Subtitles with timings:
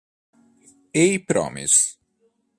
[1.03, 1.99] A Promise